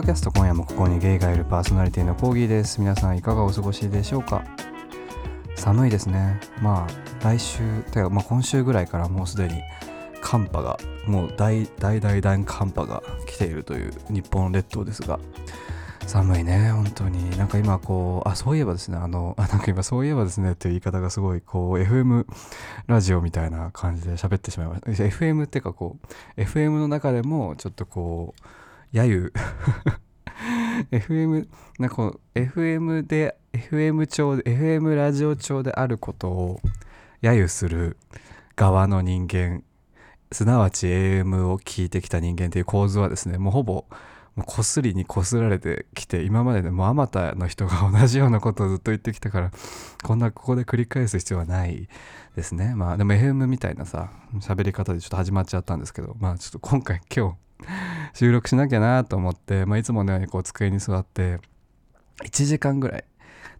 [0.00, 2.80] ドキャスト今夜もここにゲイがいるパーソナリティのコーギーです。
[2.80, 4.42] 皆さんいかがお過ごしでしょうか？
[5.56, 6.40] 寒いですね。
[6.62, 7.58] まあ来週
[7.92, 9.60] てか、まあ、今週ぐらいからもうすでに
[10.22, 15.20] 寒波がもう大大大大寒波が来ているという日本列島ですが。
[16.06, 17.36] 寒いね本当に。
[17.36, 22.24] なんか今こうあそういえばですねあのあ なんか今そういえばですねっていう言い方がすごいこう FM
[22.86, 24.90] ラジオみたいな感じで喋ってしまいました。
[25.04, 25.98] FM っていうかこ
[26.38, 28.42] う FM の中でもちょっとこう
[28.92, 29.32] 揶揄。
[30.90, 31.46] FM
[31.78, 36.60] なんか FM で FM 調で FM ラジオ調であることを
[37.22, 37.96] 揶揄する
[38.56, 39.62] 側の人間。
[40.32, 43.84] すなわち AM を聞いてきた人間っていう構図はですねもうほぼ
[44.36, 49.50] もうこすりにこすられてきて今まででもあまたの人が 同じようなことをずっと言ってきたから
[50.04, 51.88] こんなここで繰り返す必要はない
[52.36, 52.74] ですね。
[52.76, 57.49] まあでも FM みたいなさ喋り方でちょっと始まっちゃったんですけどまあちょっと今回今日
[58.14, 61.40] 収録しなきゃなと思って、まあ、いつものようにこう机に座って
[62.24, 63.04] 1時間ぐらい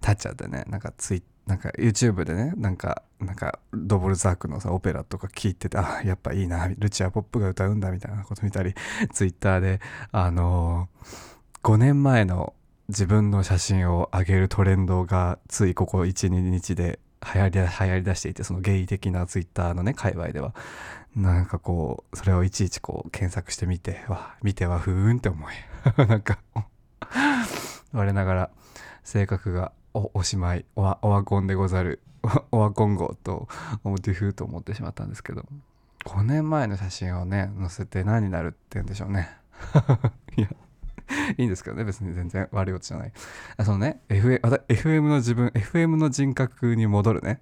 [0.00, 8.74] 経っちゃってねなんかツイなんか YouTube でねなんかなんかドボルザークのさオペラとか聞いててあやっぱいいなルチアポップが歌うんだみたいなこと見たり
[9.12, 9.80] Twitter で
[10.12, 12.54] あのー、5年前の
[12.88, 16.98] 自分の写真を上げるトレンドがついここ12日で
[17.34, 20.54] 流行り流行りだしていてそのゲイ的な Twitter のね界隈では。
[21.16, 25.54] なんかこうそれをいちいちこう検索してみてわ見てはふーんって思い。
[26.08, 26.38] なんか
[27.92, 28.50] 我ながら
[29.02, 32.00] 性格がおおしまいオワオワコンでござる
[32.52, 33.48] オワコン号と
[33.82, 35.44] 思ってふうと思ってしまったんですけど。
[36.04, 39.28] 5年前の写真をね載せて何になるって言うんでしょうね。
[40.36, 40.48] いや。
[41.36, 43.12] いいんですけどね別に全然悪いことじゃない。
[43.64, 47.40] そのね、F、FM の自分 FM の人格に戻るね。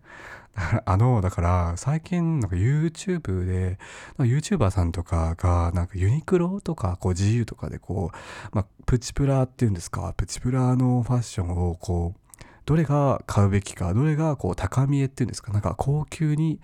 [0.87, 3.79] あのだから最近なんか YouTube で
[4.19, 8.17] YouTuber さんとかがなんかユニクロとかこう GU とかでこう、
[8.57, 10.13] まあ、プチプラっていうんですか？
[10.17, 12.21] プチプラのファッションをこう
[12.65, 15.53] どれが買うべきかどれがこう高見えっていうんですか？
[15.53, 16.61] なんか高級に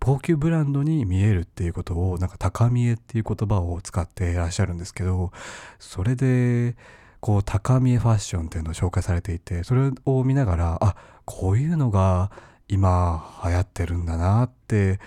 [0.00, 5.32] 高級ブランドに見えるっていうことをなんか高見えっていう言葉を使っていらっしゃるんですけど
[5.78, 6.76] それで
[7.20, 12.30] こう高見えファッションっていうのを紹介されていてそれを見ながらあこういうのが
[12.68, 15.00] 今流行ってるんだなって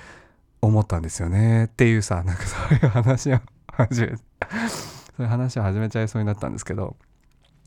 [0.62, 3.40] 思ったんですよねっていうさなんかそういう話を
[3.72, 4.14] 始めそ
[5.20, 6.98] ういう話を始めちゃいそうになったんですけど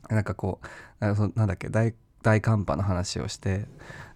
[0.09, 0.59] なんかこ
[1.01, 1.93] うなんだっけ大
[2.25, 3.65] 大寒波の話をして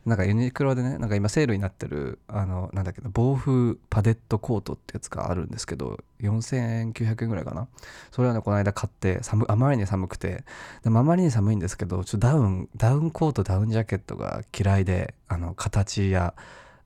[0.03, 7.68] なんかユニクロでねなんか今セールになってるあのなんだっけ暴風パデットコートってやつがあるんですけど4900円ぐらいかな。
[8.09, 10.44] それはねこの間買って寒あまりに寒くて
[10.84, 16.34] でもあまりに寒いんですけどちょっとダウンダウンコートダウンジャケットが嫌いであの形や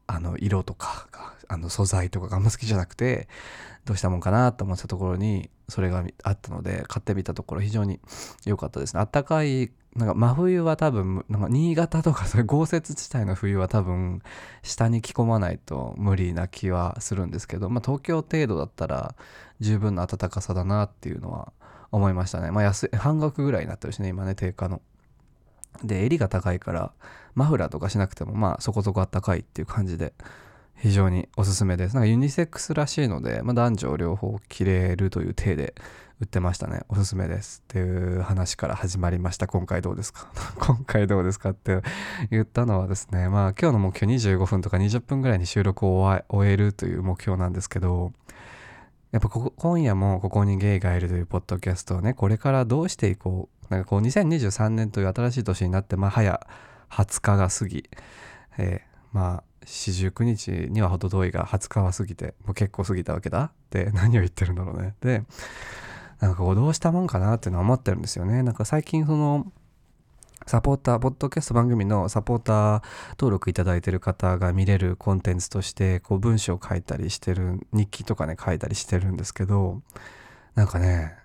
[0.06, 1.08] あの色とか
[1.48, 3.30] あの素材とかがあんま好きじゃなくて
[3.86, 8.00] どうしたもんかなと思ってたところにそれがあったので買ってみたところ非常に
[8.46, 9.00] 良かったですね。
[9.00, 14.22] あったかいなんか真冬は多分なんか新潟とかそういう豪雪地帯の冬は多分
[14.62, 19.16] 下に着込まないと無理な気はするんですけど、まあ、東京程度だったら
[19.62, 21.54] 十分な暖かさだなっていうのは
[21.92, 22.52] 思いましたね。
[22.52, 24.80] まあ安い半額ぐらいになってるしね今ね定価の。
[25.84, 26.92] で襟が高いから
[27.34, 30.14] マフラーとかしなくてもまあそこそこ暖かいっていう感じで
[30.84, 31.96] 非常におすすめです。
[31.96, 35.76] なんかユニセックスらしいので、まあ、男女両方着れるという体で
[36.20, 36.82] 売ってましたね。
[36.90, 37.64] おすすめです。
[37.64, 39.48] っていう話から始まりました。
[39.48, 40.28] 今回どうですか？
[40.60, 41.82] 今回どうですかって
[42.32, 48.12] 言ったのはですね、まあ今日の目標25分とか20分ぐらいに収録を終えるという目標なんですけど、
[49.14, 53.74] やっぱ今夜もここにゲイがいるというポッドキャストをね、これからどうしていこう。
[53.74, 56.46] なんかこう2023年という新しい年になって、まあ早
[56.90, 57.90] 20日が過ぎ、
[58.58, 63.46] えー、まあ四十九日には程遠いが20日は過ぎてもう結構過ぎたわけだ。
[63.46, 64.96] って 何を言ってるんだろうね。
[65.02, 65.24] で
[66.20, 68.44] なんかこうどうしたもんかなっていうのは思ってるんですよね。
[68.44, 69.52] なんか最近その
[70.46, 79.82] サポーター、ポッドキャスト番組のサポーター登録いただいてる方が見れるコンテンツとして、こう文章を書いたりしてる、日記とかね、書いたりしてるんですけど、
[80.56, 81.16] なんかね、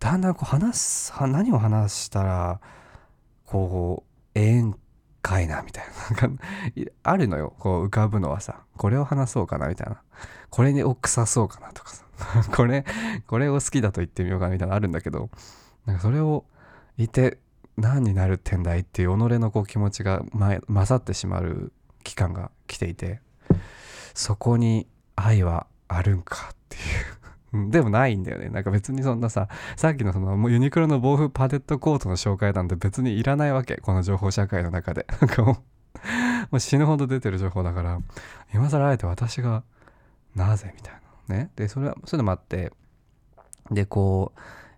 [0.00, 2.60] だんだんこう話す、何を話したら、
[3.44, 4.76] こう、ええん
[5.26, 6.20] かいな、みたいな。
[6.22, 6.44] なんか、
[7.02, 7.52] あるのよ。
[7.58, 10.00] こう浮かぶのはさ、これを話そうかな、みたいな。
[10.50, 12.04] これにを腐そうかなとかさ。
[12.54, 12.84] これ、
[13.26, 15.30] これを好きだと言ってみようかな、みたいなのあるんだけど、
[15.84, 16.44] なんかそれを
[16.96, 17.38] 言って
[17.76, 20.22] 何になるってんだいっていう己のこう気持ちが
[20.68, 21.72] 勝ってしまう
[22.04, 23.20] 期間が来ていて、
[24.14, 24.86] そこに
[25.16, 26.82] 愛はあるんかっていう
[27.70, 28.48] でもないんだよね。
[28.48, 33.76] なんか別にそんなさ、さっきのそのもうユニクロの防風パテットコートの紹介なんて別にいらないわけ。
[33.76, 35.06] この情報社会の中で。
[35.20, 35.62] なんかもう、も
[36.52, 37.98] う死ぬほど出てる情報だから、
[38.54, 39.62] 今更あえて私が、
[40.34, 40.94] なぜみたい
[41.28, 41.36] な。
[41.36, 41.50] ね。
[41.56, 42.72] で、それは、そういうのもあって、
[43.70, 44.32] でこ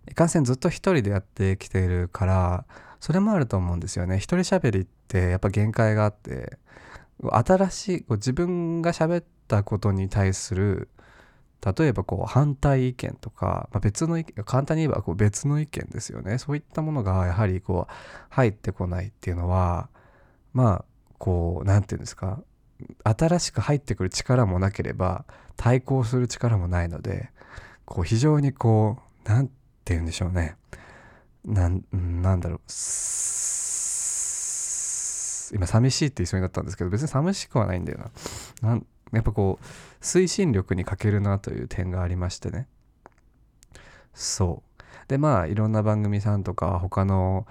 [0.07, 2.65] ういかんせんずっと一人でやってきてるから
[2.99, 6.57] それもあると思うんですよね一人喋りってやっぱ限界があって
[7.21, 10.89] 新しいこう自分が喋ったことに対する
[11.65, 16.37] 例えばこう反対意見とか、まあ、別の意見簡単に言えばこう別の意見ですよね。
[16.37, 17.93] そういったものがやはりこう
[18.29, 19.89] 入ってこないっていうのは
[20.53, 20.85] まあ
[21.17, 22.41] こう何て言うんですか
[23.03, 25.25] 新しく入ってくる力もなければ
[25.57, 27.29] 対抗する力もないので
[27.85, 29.53] こう非常にこう何て
[29.87, 30.55] 言うんでしょうね。
[31.45, 32.59] なんなんだろう。
[35.51, 37.99] 今寂しいって言いそうになったんですけど別に寂しくはないんだよ
[38.61, 38.69] な。
[38.69, 39.65] なんやっぱこう
[40.03, 42.67] 推進力に欠けるなという点がありましてね。
[44.13, 44.83] そう。
[45.07, 47.47] でまあいろんな番組さんとか他の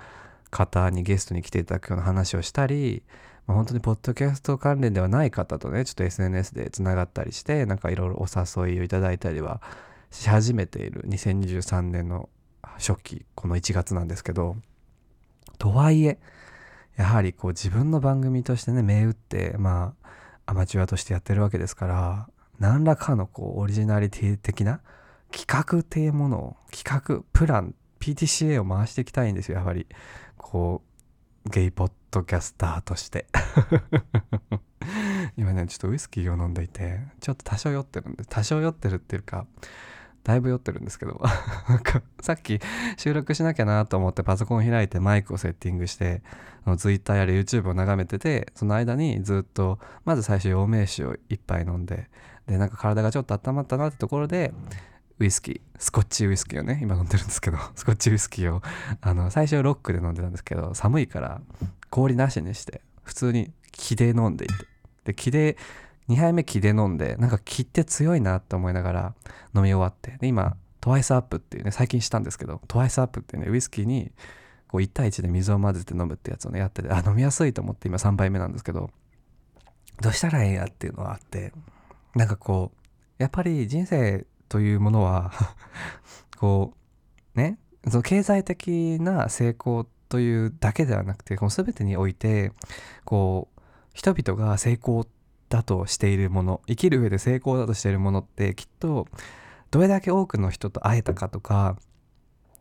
[0.51, 3.03] 方にゲストに来ていただくような話をしたり、
[3.47, 9.61] まあ、本当にポッドキャスト関連ではない方とねちょっと SNS でつながったりしてなんかいろいろお誘いをいただいたりは
[10.11, 12.29] し始めている2023年の
[12.79, 14.57] 初期この1月なんですけど。
[15.59, 16.19] とはいえ
[16.97, 20.09] やはりこう自分の番組としてね銘打ってまあ
[20.49, 22.29] アマチュアとしてやってるわけですから
[22.59, 24.81] 何らかのこうオリジナリティ的な
[25.31, 29.87] 企画っていうものを企画プラン PTCA を回していきたいんですよやはり。
[30.39, 30.83] こ
[31.45, 33.27] うゲイポッドキャスターとして。
[35.37, 39.47] 今ねちょっとウイスキーを飲んでいてちょっと多少酔ってるんで多少酔ってるっていうか
[40.25, 41.21] だいぶ酔ってるんですけど。
[42.21, 42.61] さっき
[42.97, 46.23] 収録しなきゃなと思ってパソコン開いてマイクをセッティングして
[46.77, 52.11] ツイッターやら YouTube を眺めててその間にずっとまず最初陽明酒を一杯飲んで
[52.47, 54.53] でなんか体がちょっと温まったなってところで
[55.19, 58.63] ウイスキースコッチウイスキーをね今飲んでるんですけど スコッチウイスキーを
[59.01, 61.41] あの最初ロックで飲んでたんですけど寒いから
[61.91, 64.55] 氷なしにして普通に気で飲んでいて。
[65.05, 65.57] で気で
[66.09, 69.15] 2杯目気で飲んでなんか気って強いなって思いながら
[69.55, 70.17] 飲み終わって。
[70.19, 74.13] で今トワイスアップっていうね最近したんですけどトワイスアップっていうねウイスキーに
[74.69, 78.91] こう1対1で水を混ぜて飲むってやつをねやっててあ飲みやすいと思って今3杯目なんですけど
[80.01, 81.53] どうしたらええやっていうのがあって
[82.15, 85.33] なんかこうやっぱり人生というものは
[86.39, 86.75] こ
[87.35, 87.59] うね
[87.89, 92.53] その経済的な成功というだけではなくてこの全てにおいて
[93.05, 93.61] こう
[93.93, 95.18] 人々が成功って
[95.49, 99.07] だとしているもの生きる上で成功だとしているものってきっと
[99.71, 101.77] どれだけ多くの人と会えたかとか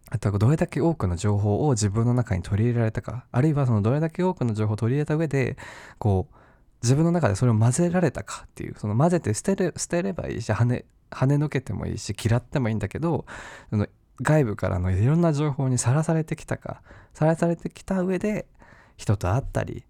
[0.10, 5.58] あとはどれだけ多くの情報を自分の中に取り入れられたかあるいはそのどれだけ多くの情報を取り入れた上で
[5.98, 6.36] こう
[6.82, 13.26] 自分の中でそれを混ぜられたかっていうその混ぜて捨てる捨てればいいし跳ね跳ねのけてもいいし嫌ってもいいんだけど
[13.70, 13.88] その
[14.22, 16.82] 外部からのいろんな情報にさらされてきたか
[17.14, 18.48] さらされてきた上で
[18.96, 19.84] 人と会ったり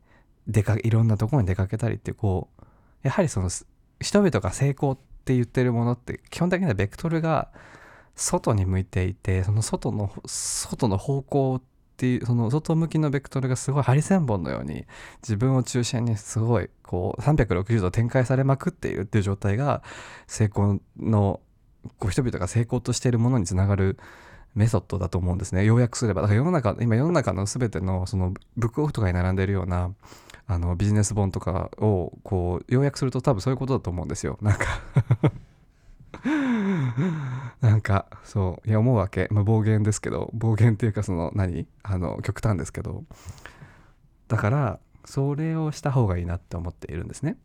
[0.48, 2.57] 出かいろんなところに出かけたりってこう
[3.08, 3.50] やはりその
[4.02, 7.50] 人々が成功って言ってるものって基本的にはベクトルが
[8.16, 11.62] 外に向いていてその外の外の方向っ
[11.96, 14.86] ていうその外向きのベクトルがすごいハリセンボンのように
[15.24, 19.82] 自分を中心にすごいこう360度展開されまくっているっていう状態が
[20.28, 21.40] 成功の
[21.98, 23.98] こう人々が成功としているものにつながる
[24.54, 25.66] メソッドだと思うんですね。
[25.66, 29.92] 要約すればだから世の中今世の中の全てのそのブックオフとかに並んでいるような
[30.48, 34.38] あのビジネス本とかをこう要約すると多分そういうことだと思うんですよ。
[34.42, 34.66] なんか。
[37.62, 38.70] なんかそう。
[38.70, 40.32] いや思うわけ、まあ、暴言ですけど。
[40.34, 41.68] 暴言っていうかその何？
[41.84, 43.04] あの極端ですけど。
[44.30, 47.38] だからそれをした方がいいなって思っているんですね。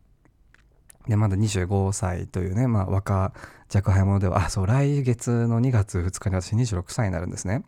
[1.07, 3.33] でまだ25歳というね、まあ、若
[3.73, 7.63] 若輩者ではあそう来月の2月2日に私26歳になるんですね。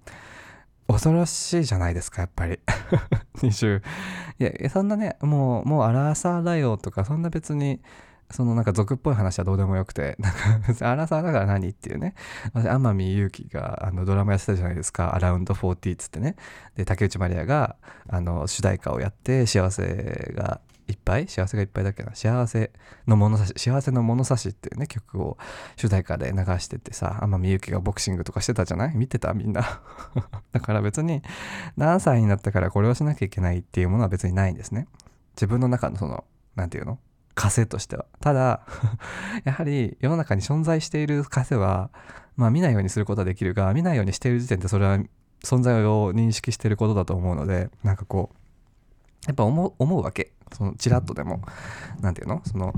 [0.87, 2.59] 恐ろしいじゃないですかやっぱり。
[3.37, 3.81] 20
[4.39, 7.81] いやそんなねもうもうアラサーだよとかそんな別に
[8.31, 12.15] そのなんか俗っぽい話はどうでもよくて、 なんか別にアラサーだから何っていうね、
[12.53, 16.35] 天海祐希があのドラマやってたじゃないですか、アラウンド40っつってね。
[16.75, 17.75] で、竹内まりやが
[18.09, 22.13] あの主題歌をやって、幸せがいっぱい幸せがいっぱいだっけな。
[22.15, 22.71] 幸せ
[23.07, 25.37] の物差し幸せの物差しっていうね曲を
[25.75, 28.95] 主題歌で流しててさ天海祐希がボクシングとかしてたじゃない？
[28.95, 29.33] 見てた？
[29.33, 29.81] みんな。
[30.53, 31.21] だから別に
[31.77, 34.87] 何歳になったからこれをしなきゃいけないっていうものは別にないんですね。
[35.35, 36.23] 自分の中のその
[36.55, 36.99] 何て言うの？
[37.33, 38.05] 枷としては。
[38.21, 38.61] ただ
[39.43, 41.89] やはり世の中に存在している枷は
[42.37, 44.99] まあ見ないようにすることはできるが見ないようにしている時点でそれは
[45.43, 48.37] 存在を認識していることだと思うのでなんかこう
[49.27, 50.31] やっぱ思う思うわけ。
[50.51, 51.41] そのちらっとでも。
[52.01, 52.41] 何て言うの？
[52.45, 52.73] その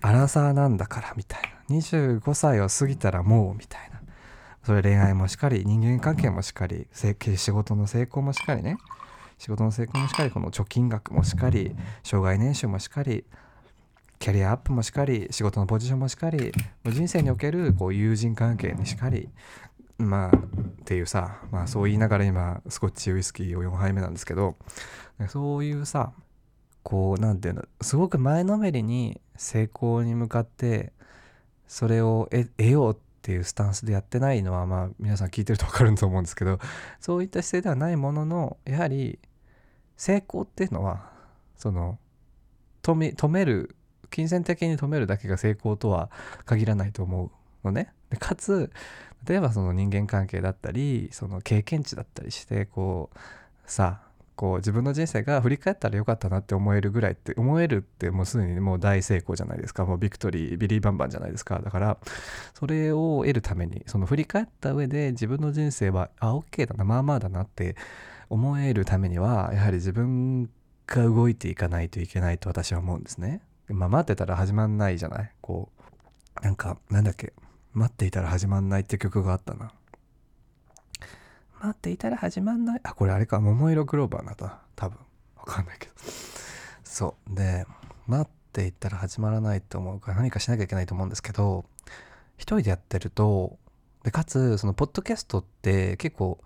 [0.00, 1.76] アラサーなんだからみたいな。
[1.76, 4.00] 25歳を過ぎたらもうみたいな。
[4.64, 8.76] それ恋愛もしっかり人間関係もしっかり仕事の成功もしっかりね。
[9.38, 13.24] 仕事の成功もしっかりこの貯金額もしっかり障害年収もしっかり
[14.18, 16.52] キャリアアップもしっかり仕事のポジションもしっかり
[16.86, 19.28] 人生におけるこう友人関係にしっかり
[19.98, 20.40] まあっ
[20.84, 24.56] ていうさ、まあ、そう言いながら今スコッチウイスキーを4杯目なんですけど
[25.28, 26.12] そういうさ
[26.82, 30.92] こう何て言うのすごく前のめりに成功に向かって
[31.66, 36.58] それを得ようっていうスタンスでやってないのはまあ皆さん聞いてると分かると思うんですけど
[37.00, 39.18] そういった姿勢ではないもののやはり
[39.96, 41.10] 成功っていうのは
[41.56, 41.98] その
[42.82, 43.76] 止め止める
[44.10, 46.10] 金銭的に止めるだけが成功とは
[46.44, 47.30] 限らないと思う
[47.64, 47.92] のね。
[48.10, 48.70] でかつ
[49.26, 53.18] 例えばその人間関係だったりその経験値だったりしてこう
[53.64, 54.02] さ
[54.36, 59.84] こう自分の人生が振り返ったらよかったなって思えるぐらいって思えるってもうすでにもう大成功じゃないですか。
[59.84, 61.60] もうビクトリービリーバンバンじゃないですか。
[61.60, 61.98] だから
[62.54, 67.76] それを得るためにその振り返った上で自分の人生はあ OK だなまあまあだなって
[68.28, 70.50] 思えるためにはやはり自分
[70.86, 73.40] が動いていかないといけないと私は思うんですね。
[73.68, 75.30] まあ待ってたら始まんないじゃない。
[75.40, 75.70] こ
[76.40, 77.32] うなんかなんだっけ。
[77.72, 79.72] 待っていたら始まんないって曲があったな。
[81.64, 82.80] 待っていたら始まんない。
[82.82, 83.40] あこれあれか。
[83.40, 84.98] 桃色クローバーなだ多分。
[85.36, 85.92] わかんないけど。
[86.84, 87.34] そう。
[87.34, 87.64] で
[88.06, 91.64] 待っていたら始まらないと思うから何かしなきゃいけないと思うんですけど
[92.36, 93.56] 一人でやってると
[94.02, 96.38] でかつそのポッドキャストって結構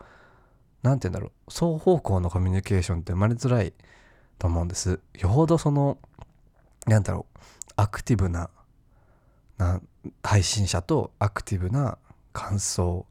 [0.84, 1.50] 何て言うんだろう。
[1.50, 3.72] 双方向のコミュニケーションって生まれづらい
[4.38, 5.00] と思うんです。
[5.18, 5.98] よほどその
[6.86, 7.38] なんだろう。
[7.74, 8.50] アクティブな
[9.56, 9.80] な
[10.22, 11.98] 配信者とアクティブな
[12.32, 13.04] 感想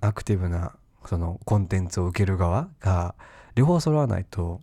[0.00, 0.72] アクティブな
[1.06, 3.14] そのコンテンツを受ける側が
[3.54, 4.60] 両方揃わないと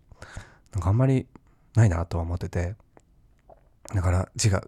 [0.74, 1.28] なんかあんまり
[1.76, 2.76] ないなとは思ってて。
[3.94, 4.62] だから違う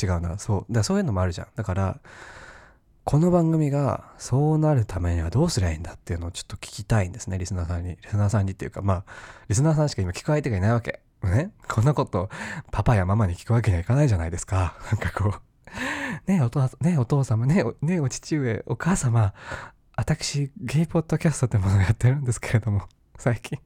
[0.00, 0.38] 違うな。
[0.38, 0.72] そう。
[0.72, 1.48] だそういうのもあるじゃん。
[1.56, 1.98] だから
[3.02, 7.36] この番組がそうなるためにはどうすりゃいいんだっていうのをちょっと聞きたいんですね。
[7.36, 7.96] リスナーさんに。
[8.00, 9.04] リスナーさんにっていうかまあ
[9.48, 11.00] リスナーさんしか今聞く相手がいないわけ。
[11.24, 11.50] ね？
[11.68, 12.30] こんなこと
[12.70, 14.76] パパやママに聞くわけにはいかないじゃないですか。
[14.92, 16.30] なんかこう。
[16.30, 19.34] ねえお父ねお父様ねえねお父上お母様
[20.00, 22.88] 私ゲイポッドキャストってものをやってるんですけれども
[23.18, 23.58] 最近。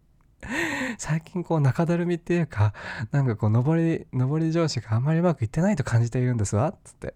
[0.98, 2.74] 最近こう中だるみっていうか
[3.12, 7.14] なんかこう上り上り上司があんまりうまくいってないと感じているんですわっつって。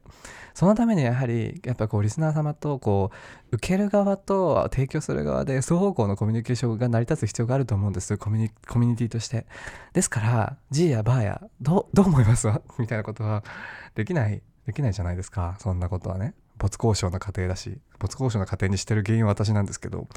[0.55, 3.11] そのためにやはりやっぱこうリスナー様とこ
[3.51, 8.17] う受ける側と提供する側で双方向のコミュニケーションが成り立つ必要があると思うんです。
[8.19, 9.47] コミュニコミュニティとして。
[9.95, 12.63] ですから G やバーやどどう思いますわ？
[12.79, 13.43] みたいなことは
[13.97, 15.57] できないできないじゃないですか。
[15.59, 16.35] そんなことはね。
[16.59, 20.09] 没交渉の過程だし没交渉の過程にしてる原因は私なんですけど。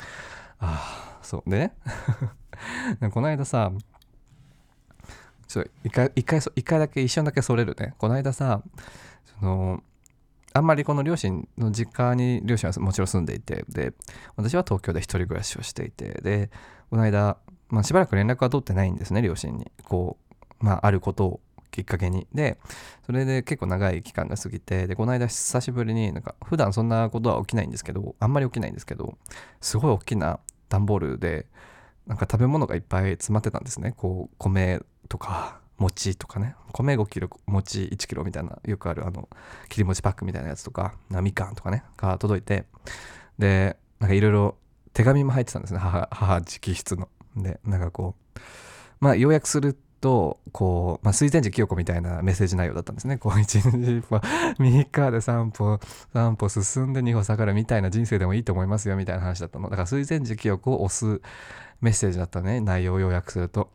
[0.59, 1.73] ああそうね。
[3.11, 3.71] この間さ
[5.47, 7.95] ちょっと一回一回一回だけ一瞬だけそれるね。
[7.97, 8.61] この間さ
[9.39, 9.83] その
[10.53, 13.93] あんまりこの両親の実家に両親はもちろん住んでいてで
[14.35, 16.51] 私は東京で一人暮らしをしていてで
[16.89, 17.37] この間、
[17.69, 19.71] まあ、しばらく連絡は取ってないんですね両親に。
[19.83, 20.17] こ
[20.61, 21.39] うまああることを。
[21.71, 22.27] きっかけに。
[22.33, 22.57] で
[23.05, 29.17] それで結構長い期間が過ぎてでこの間久しぶりになんか普段そんなことは起きないんですけどあんまり起きないんですけど
[29.59, 31.47] すごい大きな段ボールで
[32.05, 33.93] なんか食べ物がいっぱい詰まってたんですね。
[33.95, 36.55] こう米とか餅とかね。
[36.73, 39.29] 米5キロ餅1キロみたいなよくあるあの
[39.69, 42.65] 切り餅パックみたいなやつとかみかんとかねが届いて
[43.37, 44.57] でなんかいろいろ
[44.93, 45.79] 手紙も入ってたんですね。
[45.79, 47.07] 母直筆の。
[47.35, 48.39] でなんかこう
[48.99, 53.17] まあ要約するとこう、まあ、水前寺清子みたいなメッセージ内容だったんですね。
[53.19, 53.69] こう一日
[54.01, 55.79] 歩3日で3歩
[56.13, 59.69] 3歩進んで2歩下がるみたいな人生でもいいと思いますよみたいな話だったの。
[59.69, 61.21] だから水前寺清子を押す
[61.79, 63.69] メッセージだったね内容を要約すると。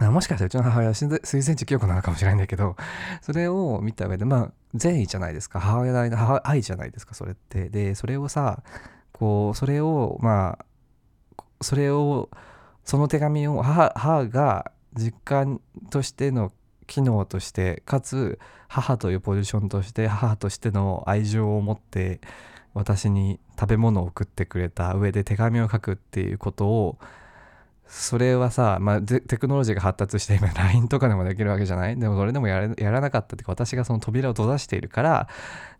[0.00, 2.74] もしかしたらうちの母親は水前寺清子なのかもしれないんだけど
[3.20, 8.64] それを見た上でまあ善意じゃないですか母親の母愛じゃないですかそれってでそれをさ
[9.12, 10.64] こうそれをまあ
[11.60, 12.30] それを
[12.84, 16.52] その手紙を母母が実感としての
[16.86, 22.20] 機能としてかつ母というポジションとして母としての愛情を持って
[22.74, 26.98] 私に食べ物を送ってくれた上で手紙を書くっていうことを
[27.86, 31.98] それはさ、まあ、テクノロジーが発達して今 LINE とかでもできるわけじゃない。
[31.98, 35.28] でもそれでもやらなかったっていうか私がその扉を閉ざしているから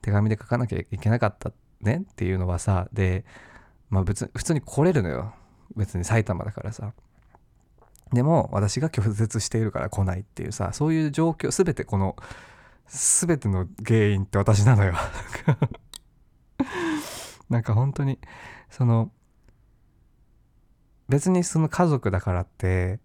[0.02, 3.25] 手紙で書かなきゃいけなかったねっていうのはさで、
[3.88, 5.35] まあ、別普通に来れるのよ。
[5.75, 6.92] 別に埼玉だからさ。
[8.12, 12.16] でも私が拒絶しているから来ないっていうさそういう状況全てこの
[12.87, 14.95] 全ての原因って私なのよ。
[17.49, 18.19] なんか本当に
[18.71, 19.11] その
[21.09, 23.00] 別にその家族だからって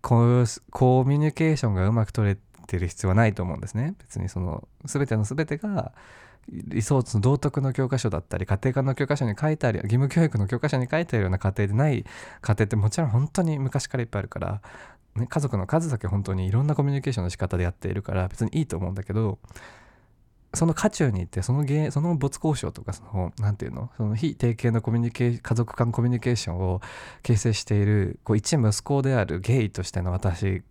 [0.00, 3.94] こういうコミュニケーションがうまく取れてる必要はないと思うんですね。
[3.98, 5.92] 別にその全ての全てが
[6.48, 12.04] 理想の道徳の教科書だったり家庭科の教科書に書いてある義務教育の教科書に書いてあるような家庭でない
[12.40, 14.62] 家庭ってもちろん本当に昔からいっぱいあるから、
[15.14, 19.38] ね、家族の数だけ本当にいろんなコミュニケーションの仕方でやっているから別にいいと思うんだけど
[20.52, 23.88] その渦中にいてそのその没交渉とかそのなんていうの？
[23.96, 26.80] その非定型のコミュニケ家族間コミュニケーションを
[27.22, 30.62] 形成しているこう一息子であるゲイとしての私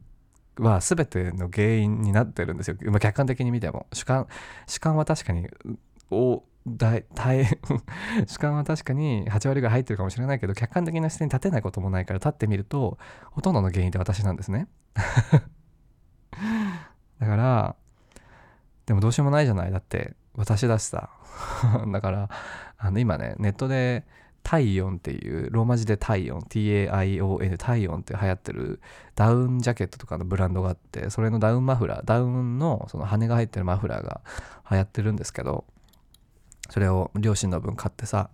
[0.60, 3.88] は全ての原因になってるんですよ、まあ、客観的に見ても。
[3.94, 4.28] 主観
[4.68, 5.48] 主観は確かに
[6.12, 7.46] お大大
[8.28, 12.98] 主観は確かに8割ぐらい入ってるかもしれないけど客観的な視点に立てないこともないから立ってみると
[13.32, 14.68] ほとんどの原因って私なんですね。
[17.20, 17.76] だから
[18.86, 19.72] でもどうしようもないじゃない。
[19.72, 21.10] だって私だしさ。
[21.92, 22.30] だから
[22.78, 24.06] あの今ねネットで
[24.44, 28.80] 体温っていうローマ字で体温 TAION 体温って流行ってる
[29.16, 34.22] ダウンジャケットとかのブランドがあってそれのダウンマフラーダウンのその羽が入ってるマフラーが
[34.70, 35.66] 流行ってるんですけど
[36.70, 38.30] それを両親の分買ってさ、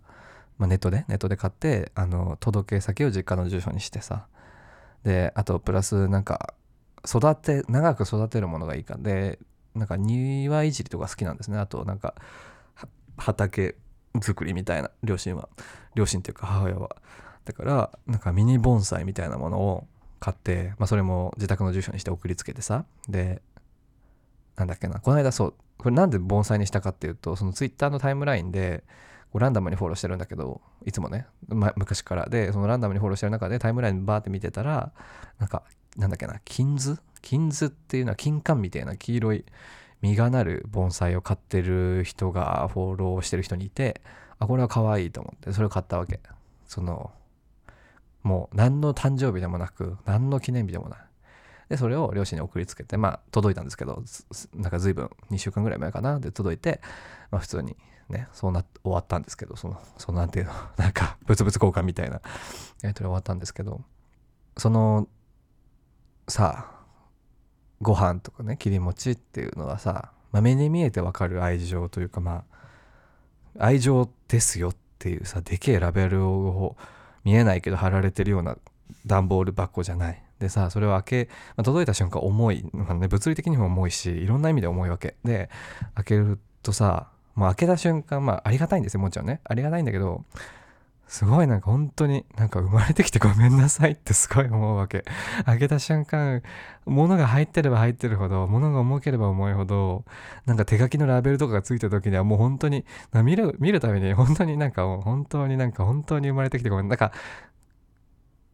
[0.57, 4.27] まあ、ネットでネットで買ってあの届け先を実家の住所にしてさ
[5.03, 6.53] であとプラスなんか
[7.05, 9.39] 育て長く育てるものがいいかで
[9.75, 11.57] なんか庭いじりとか好きなんですね。
[11.57, 12.15] あとなんか
[13.17, 13.75] 畑
[14.21, 15.49] 作りみたいな両親は。
[15.95, 16.95] 両親っていうか母親は。
[17.45, 19.87] だからなんかミニ盆栽みたいなものを
[20.19, 22.85] 買って、まあ、それも自宅の住所にして送りつけてさ。
[23.07, 23.41] で
[24.55, 28.83] なんだっけなこの間そうこれなんで盆栽にしたかっていうとそのツイッターのタイムラインで
[29.33, 32.29] ランダムにフォローしてるんだけどいつもね、ま、昔から。
[32.29, 34.93] でそのランダムにフォローしてる中でタイムラインバーって見てたら
[35.39, 35.63] なんか
[35.97, 36.97] なんだっけな金図？
[37.21, 39.45] 金図っていうのは金柑みたいな黄色い
[40.05, 44.01] 実がなる盆栽を買ってる人がフォローしてる人にいて
[44.39, 46.19] あこれは可愛いと思ってそれを買ったわけ。
[46.67, 47.11] その
[48.23, 50.99] もう何の誕生日でもなく何の記念日でもない。
[51.69, 54.03] でそれを両親に送りつけてまあ届いたんですけど
[54.53, 56.19] なんか随分2週間ぐらい前かな？
[56.19, 56.81] で届いて、
[57.31, 57.75] まあ、普通に
[58.09, 63.81] ねそうな終わったんですけどそのそのなんていうの なんか物々交換みたいなやり取り終わったんですけど
[64.57, 65.07] その
[66.27, 66.74] さあ
[67.81, 72.43] ご飯とかね切り餅っていうのはさ、まあ、目に見えてわかる愛情というかま
[73.57, 76.75] あ愛情ですよっていうさでけえラベルを
[77.23, 78.57] 見えないけど貼られてるような
[79.05, 80.21] 段ボール箱じゃない。
[80.39, 85.15] でさそれを開け、まあ、届いた瞬間重い、まあね、物理的にも重いしいろんな意味で重いわけ。
[85.23, 85.49] で
[85.95, 89.41] 開けるとさもう開けた瞬間まあありがたいんですよもちろんね。
[89.43, 90.25] ありがたいんだけど
[91.07, 95.05] すごいなんか本当になんか生まれてきてごめんなさいってすごい思うわけ。
[95.45, 96.41] 開けた瞬間、
[96.85, 100.03] 物が入ってれば入ってるほど、物が重ければ重いほど、
[100.45, 102.85] なんか手書きのラベルとかがついた時にはもう本当に、
[103.23, 106.87] 見る、見るために本当になんかもう本当になんか本当に生まれてきてごめん。
[106.87, 107.11] なんか、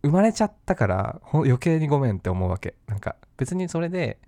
[0.04, 2.76] 生まれちゃったから余計にごめんって思うわけ。
[2.88, 4.20] なんか別にそれで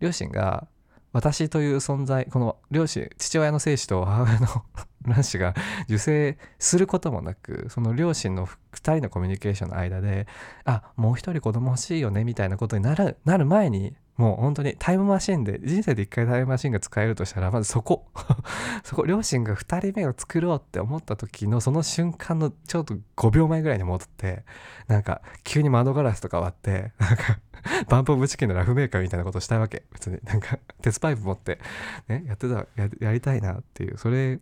[0.00, 0.66] 両親が
[1.12, 4.46] 私という存在この両親父親の精子と母親の
[5.06, 10.26] 卵子が受精することもなくその両親の2人のコミュニケーションの間で
[10.64, 18.04] あもう一人子供欲しいよねみたいなことになるなる前にもう本当にタイムマシンで人生で一回タイムマシンが使えるとしたらまずそこ。
[18.82, 24.44] そこ両親が2人目を作ろうって思った時のその瞬間のちょっと5秒前ぐらいに戻って
[24.88, 27.38] なんか急に窓ガラスとか割ってなんか
[27.88, 30.18] バンプオブチキンのラフメーカーみたいなことしたいわけ別に。
[30.24, 31.60] なんか鉄パイプ持って
[32.08, 33.98] ねやってたややりたいなっていう。
[33.98, 34.40] それ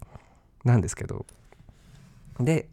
[0.65, 1.27] なんですけど。
[2.41, 2.69] で、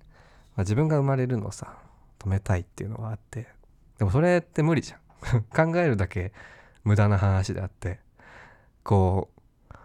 [0.56, 1.76] まあ、自分が生まれるのをさ
[2.20, 3.48] 止めたいっていうのがあって。
[3.98, 5.00] でもそれって無理じゃん。
[5.52, 6.32] 考えるだけ
[6.84, 8.00] 無駄な話であって
[8.84, 9.78] こう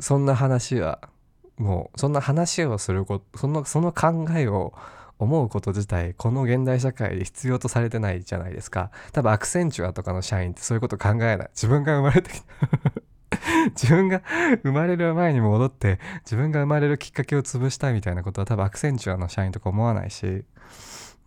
[0.00, 1.00] そんな話は
[1.56, 4.72] もうそんな話をすることそのその考えを
[5.18, 8.90] 思うこと自体この現代社会で必要とされてないじゃないですか。
[9.12, 11.50] 多分アクセンチュアとかの社員ってそういうこと考えない。
[11.54, 12.46] 自分が生まれてきた。
[13.74, 14.22] 自分が
[14.62, 20.44] 生まれる前に戻って自分が生まれるきっかけを潰したいみたいなことは多分アクセンチュアの社員とか思わないし。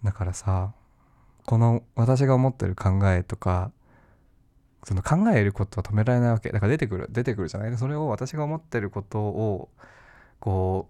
[0.04, 0.74] だからさ
[1.46, 3.72] この私が思ってる考えとか
[4.84, 6.50] その考えることは止められないわけ。
[6.52, 7.78] だから出てくる出てくるじゃない？
[7.78, 9.70] それを私が思ってることを
[10.40, 10.90] こ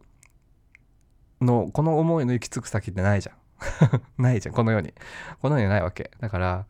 [1.41, 3.35] うのこの思いの行き着く先ってないじゃん。
[4.21, 4.55] ないじゃん。
[4.55, 4.93] この世に。
[5.41, 6.11] この世にないわけ。
[6.19, 6.65] だから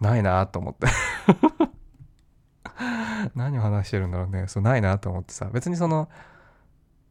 [0.00, 0.86] ないなと思って。
[3.34, 4.46] 何を話してるんだろうね。
[4.48, 5.46] そうないなと思ってさ。
[5.52, 6.08] 別にその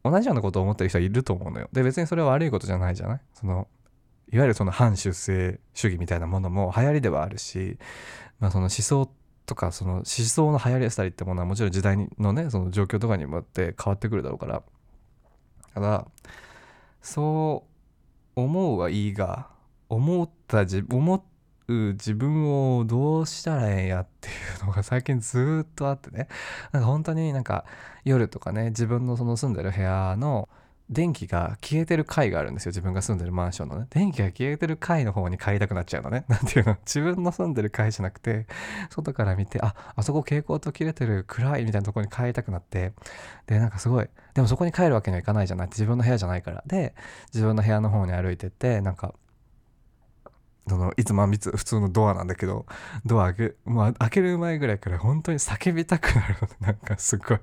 [0.03, 1.69] 同じようなことを思ってる人はいると思うのよ。
[1.71, 3.21] で別にそれは悪いことじゃないじゃない？
[3.33, 3.67] その
[4.31, 7.77] いわゆるその反出生主義みたいなものも流行りではあるし
[8.41, 9.09] まあ、その思想
[9.45, 14.63] とかその思想の流行りしたりってものはもちろん時代のねその状況とかにもよって変わってくるだろうから。
[15.73, 16.05] ただ
[17.01, 17.65] そ
[18.35, 19.47] う思うはいいが
[19.89, 21.25] 思った自思
[21.67, 26.27] う自分をどうしたらええんやっていうのが最近ずっとあってね。
[26.73, 27.65] なんか本当になんか
[28.03, 30.49] 夜とかね自分のその住んでる部屋の
[30.91, 32.71] 電気が消えてる階があるんですよ。
[32.71, 33.87] 自分が住んでるマンションのね。
[33.89, 36.25] 電気が消えてる階の方に帰りたくなっちゃうのね。
[36.29, 36.75] なんていうの。
[36.85, 38.45] 自分の住んでる階じゃなくて
[38.89, 42.93] 外から見てああそこ蛍光灯切れてる暗いみたいなとこに帰りたくなって。
[43.47, 45.67] でなんかすごいでもそこに帰るわけにはいかないじゃない。
[45.67, 46.61] 自分の部屋じゃないから。
[46.67, 46.93] で
[47.33, 49.13] 自分の部屋の方に歩いてってなんか
[50.67, 52.65] そのいつも普通のドアなんだけど
[53.05, 57.39] ドア開け,、まあ、開ける前ぐらいから本当に叫びたくなるのなんかすごい。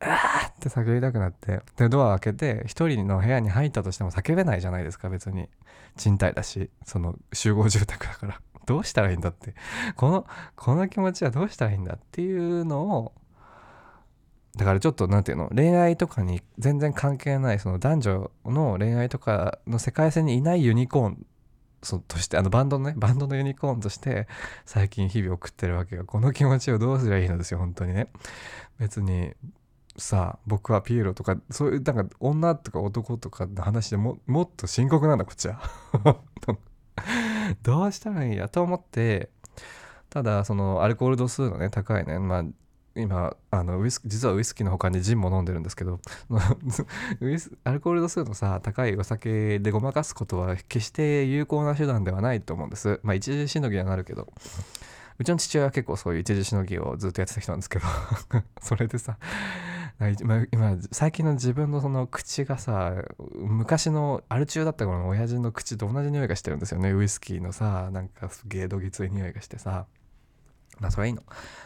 [0.00, 5.48] あ ーって叫びたくなってでドア開けて一人の部屋に入ったとしても叫べないじゃないですか別に。
[5.96, 8.40] 賃貸だしその集合住宅だから。
[8.64, 9.54] どうしたらいいんだって。
[9.96, 13.12] このこの気持ちはどうしたらいいんだっていうのを
[14.56, 21.26] だからちょっと何て言うの恋愛とかに全然関係ないその男女の恋愛とかの世界線にいないユニコーン
[21.82, 24.28] そとしてあのバンドのねバンドのユニコーンとして
[24.64, 26.04] 最近日々送ってるわけよ。
[26.04, 28.08] この気持ちをどうすりゃいいのですよ本当にね。
[28.78, 29.32] 別に
[29.96, 35.60] さ僕はピエロとかそういうなんか女とか男とかの話でももっと深刻なんだこっちは。
[37.62, 38.48] どうしたらいいや？
[38.48, 39.30] と思って
[40.10, 42.18] ただそのアルコール度数のね高いね。
[42.18, 42.44] まあ
[42.94, 45.98] 今あのウイス実はウイスキーの他にジンも飲んでるんですけど
[47.64, 53.00] アルコール度数のさ高いお酒でごまかすことは決して有効な手段ではないと思うんです。
[53.02, 54.30] まあ一時しのぎはなるけど。
[55.18, 57.86] うちの父親は結構そういう一時しのぎをずっとやってた人なんですけど。
[58.60, 59.16] それでさ
[60.10, 62.94] 今最近の自分のその口がさ
[63.34, 66.92] 昔のアル中だった頃の親父の口と同じ匂いがしてるんですよね。
[66.92, 69.86] ウイスキーのさなんかすげえどぎつい匂いがしてさ。
[70.80, 71.22] まあそれはいいの。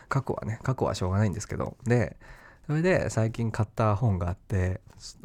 [0.08, 1.76] 過去はね過去はしょうがないんですけど。
[1.84, 2.16] で
[2.66, 4.80] それで最近買った本があって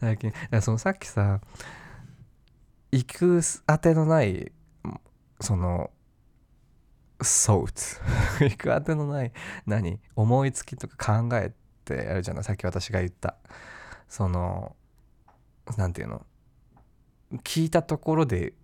[0.00, 1.40] 最近そのさっきさ
[2.92, 4.52] 行くあてのない
[5.40, 5.90] その
[7.20, 8.00] ソーツ
[8.40, 9.32] 行くあてのない
[9.66, 9.98] 何？
[10.14, 11.50] 思いつきとか考えっ
[11.84, 12.44] てやるじゃない？
[12.44, 13.36] さっき私が言った。
[14.08, 14.76] その
[15.76, 16.26] 何て言うの？
[17.44, 18.54] 聞いたところで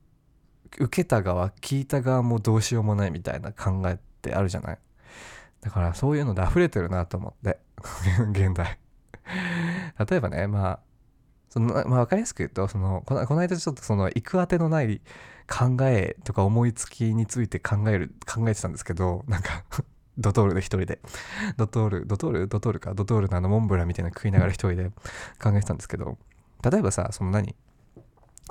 [0.78, 4.78] 受けた側聞いた側もどうしようもないみたいな考えってあるじゃない？
[5.60, 7.58] だからそういうので溢れてるなと思って。
[8.30, 8.78] 現代。
[10.08, 10.80] 例えばねまあ
[11.48, 15.00] そのまあ、分かりやすく言うとそのこのこの間ちょっとその行くあてのない
[15.48, 19.64] 考えとか思いつきについて考える考えてたんですけどなんか
[20.16, 21.00] ドトールで一人で。
[21.56, 22.94] ドトールドトールドトールか？
[22.94, 24.90] ドトールのあのモンブランみたいな食いながら一人で
[25.42, 26.18] 考えてたんですけど
[26.62, 27.54] 例えばさその何？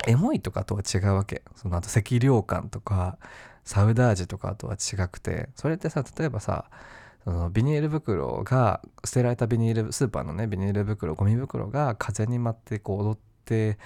[0.06, 1.42] エモいとかとは違うわけ。
[1.54, 3.18] そのあと赤涼感とか
[3.64, 5.48] サウダージとかとは違くて。
[5.54, 6.66] それってさ例えばさ
[7.24, 13.78] そのビニール袋が捨てられたビニールスーパーのねビニール袋ゴミ袋が風に舞ってこう踊って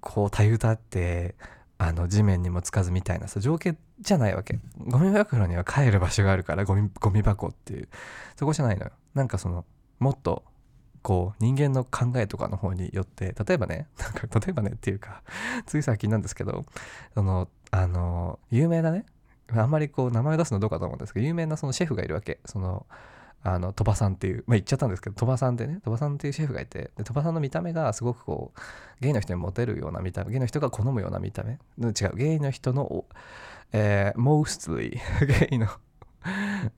[0.00, 1.34] こうたゆたって
[1.78, 4.58] あの地面にもつかずみたいなさ情景じゃないわけ。
[4.78, 7.88] ゴミ袋には帰る場所があるからゴミゴミ箱っていう。
[8.36, 8.92] そこじゃないのよ。
[9.14, 9.64] なんかその
[9.98, 10.42] もっと
[11.02, 15.22] こう人間の考えとかの方によって例えばね なんか例えばねっていうか
[15.64, 16.66] つい最近なんですけど
[17.14, 19.06] そのあの有名なね
[19.52, 22.40] あんまりこう名前を出すのどうかと思うんですけど有名なそのシェフがいるわけ。
[22.44, 22.86] その
[23.46, 28.60] あの鳥羽さんっていうまあ言っちゃったんですけど鳥羽さんってね鳥羽さんっていうシェフがいてで鳥羽さんの見た目がすごくこう
[29.00, 33.04] ゲイの人にモテるような見た目ゲイの人が好むような見た目違うゲイの人の
[33.72, 35.68] えー、mostly ゲイの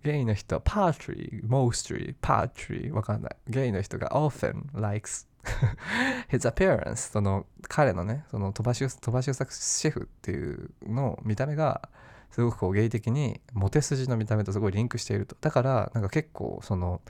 [0.03, 3.37] ゲイの人、パートリー、mostly、パートリー、わかんない。
[3.49, 5.27] ゲイの人が often likes
[6.29, 11.89] his appearance その彼のね、その飛ばし、飛ばし作シェフっていうの見た目が
[12.31, 15.37] すごくこうゲイ的にモテ筋の見た目とすごいリンクしていると。
[15.41, 17.01] だからなんか結構その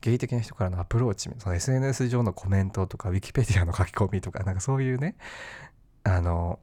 [0.00, 5.16] ゲイ的な人からのアプローチ、その SNS 上のコメントとか、ウィキペディアの書き込みとか、なんかそういうね、
[6.04, 6.58] あの、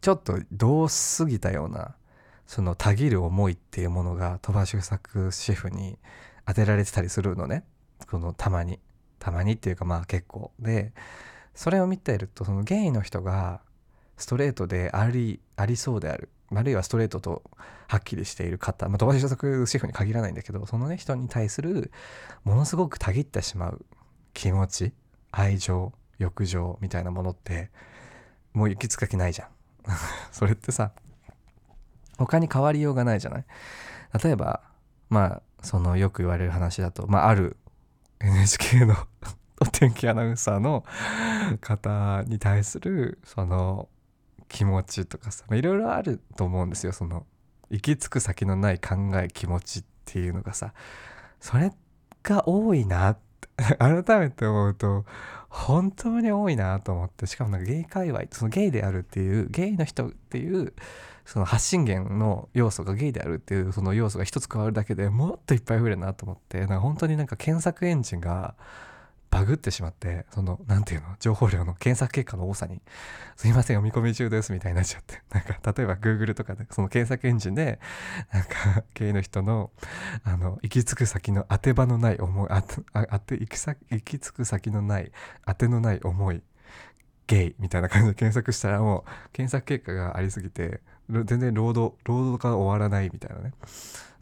[0.00, 1.96] ちょっとどう過ぎたような
[2.46, 5.98] そのたぎる思いっていうものが鳥羽周作シェフに
[6.46, 7.64] 当てられてたりするのね。
[8.08, 8.78] このたまに。
[9.18, 10.52] たまにっていうかまあ結構。
[10.60, 10.92] で
[11.54, 13.62] それを見ているとそのゲイの人が
[14.16, 16.28] ストレートでありありそうである。
[16.54, 17.42] あるいはストレートと
[17.88, 21.90] はっきりしている方、まあ、鳥羽周作シェフに限らないんだけどそのね人に対する
[22.44, 23.84] ものすごくたぎってしまう
[24.34, 24.92] 気持ち
[25.32, 27.70] 愛情欲情みたいなものって
[28.52, 29.48] もう行き着かきないじゃん。
[30.32, 30.92] それってさ
[32.18, 33.44] 他に変わりようがないじゃない？
[34.22, 34.62] 例えば
[35.10, 37.56] まあそのよく言われる話だと、まあ、ある
[38.20, 38.94] NHK の
[39.60, 40.84] お 天気アナウンサーの
[41.60, 43.88] 方に対するその
[44.56, 46.92] 気持ちとかさいろいろあると思うんですよ。
[46.92, 47.26] その
[47.68, 50.72] 行き着く先のない考え気持ちっていうのがさ。
[51.40, 51.72] それ
[52.22, 53.10] が多いな。
[53.10, 55.04] っ て改めて思うと
[55.50, 57.26] 本当に多いなと思って。
[57.26, 60.72] しかもなんかゲイ界隈そのゲイであるっていうゲイの人っていう
[61.26, 66.60] その発信源の要素がゲイであるっていうその要素が一つ加わるだけでもっといっぱい増えるなと思って。
[66.60, 68.54] なんか本当になんか検索エンジンが
[69.36, 72.80] バグってしまってその何ていうの情報量の検索結果の多さに
[73.36, 77.78] 「すいません読み込み中です」みたいになっちゃって なんか例えば Google とかでその検索エンジンで
[78.32, 79.70] なんか経営の人の
[80.24, 85.12] あの行き着く先の当て場のない思いああて行き先行き着く先のない
[85.44, 86.42] 当てのない思い
[87.26, 93.52] ゲイみたいな感じで検索したらもう検索結果がありすぎて全然ロードロードが終わらないみたいなね。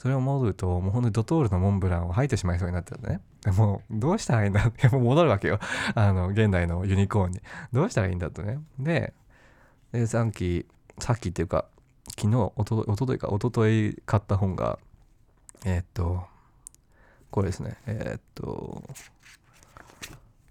[0.04, 3.22] それを戻るともうほんとドトールのモンブランを吐いてしまいそうになっちゃってね。
[3.56, 4.60] もうどうしたらいいんだ？
[4.68, 5.58] ってもう戻るわけよ。
[5.96, 7.40] あの現代のユニコーンに。
[7.72, 8.60] どうしたらいいんだとね。
[8.78, 9.14] で
[9.92, 10.66] でさっき
[10.98, 11.64] さっきっていうか
[12.18, 14.78] 昨日おとおとといかおととい買った本が
[15.64, 16.22] えー、っと
[17.30, 17.78] これですね。
[17.86, 18.82] えー、っと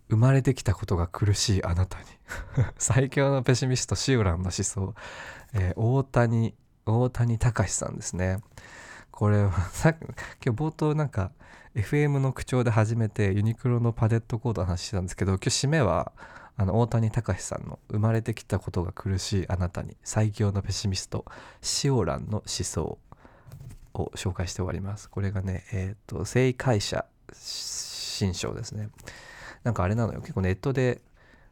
[0.10, 2.06] 生まれてきたことが苦しいあなたに。
[2.80, 4.96] 最強のペシミストシオランの思想、
[5.54, 6.56] えー、大谷
[6.88, 8.40] 大谷隆さんですね。
[9.14, 10.02] これは さっき
[10.44, 11.32] 今日冒頭なんか
[11.76, 16.12] FM の口調で始めてユニクロのパレットコードの話してたんですけど今日締めは
[16.58, 21.26] あの大谷隆さんの「生まれてきたことが苦しいあなたに最強のペシミスト
[21.62, 22.98] シオランの思想」
[23.94, 25.10] を紹介して終わります。
[25.10, 28.90] これがねえっ、ー、と正解者新章ですね。
[29.64, 30.22] なんかあれなのよ。
[30.22, 31.02] 結構ネットで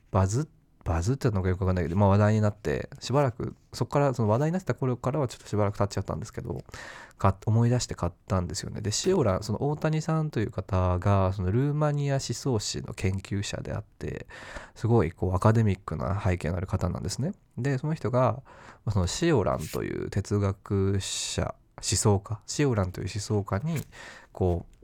[0.09, 0.49] バズ
[0.83, 6.63] バズってたのかよくわかんないけど、まあ、話題になってしばらくそこからその話題になってた頃からはちょっとしばらく経っちゃったんですけど
[7.45, 8.81] 思い出して買ったんですよね。
[8.81, 14.25] でシオランその大谷さんという方がそのルーマニア思想史の研究者であって
[14.73, 17.33] すごいこうアカデミックな背景のある方なんですね。
[17.57, 18.41] でその人が
[18.91, 23.83] そのシオランという哲学者思想家シオランという思想家に
[24.31, 24.80] こう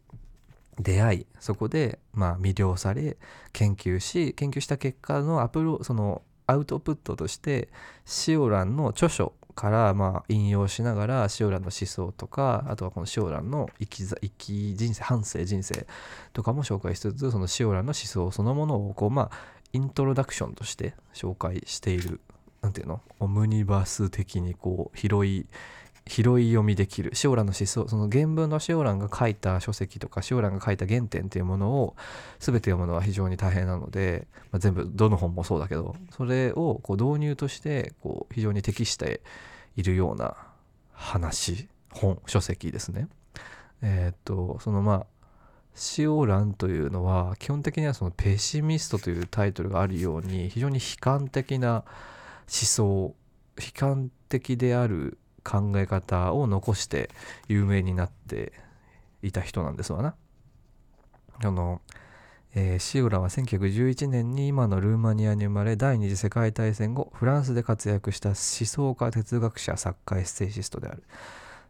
[0.80, 3.18] 出会いそこでまあ魅了され
[3.54, 7.70] 研究し研究した結果のアプロそのアウトプットとして
[8.06, 15.88] シオランの著書からまあ引用しながらシオランの思想とかあとはこのシオランの生き生き人生半生人生
[16.32, 19.32] とかも紹介しつつそのシオランの思想そのものをこうまあ
[19.74, 22.22] イントロダクションとして紹介している
[22.62, 23.02] 何ていうの？
[23.20, 25.48] オムニバス的にこう広い
[26.08, 31.96] 拾い読みできるシオランの思想その原文のシオランが書いた書籍とかシオランが書いた原点っていうものを
[32.39, 39.22] 全て読むのは非常に大変なので、まあ、全部どの本もそうだけどそれをこう導入としてこう非常に適して
[39.76, 40.36] いるような
[40.93, 43.08] 話本書籍ですね。
[43.82, 45.06] えー、っとそのまあ
[45.76, 51.84] シオランというのは基本的にはそのペシミストというタイトルがあるように非常に悲観的な思
[52.48, 53.15] 想
[53.58, 57.10] 悲観的である考え方を残して
[57.48, 58.52] 有名になって
[59.24, 60.16] いた人なんですわな。
[61.42, 61.82] あの、
[62.54, 71.04] えー、シオラは1911年に今のルーマニアに生まれ第二次世界大戦後フランスで活躍した思想家哲学者作家エッセイシストである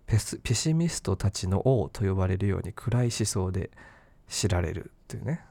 [0.06, 3.72] ペスペシミストたちの王と呼ばれるように暗い思想で
[4.30, 5.42] 知られるっていうね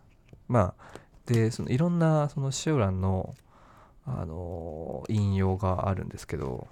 [0.49, 3.35] まあでそのいろんなそのシオランの
[4.07, 6.69] あの引用があるんですけど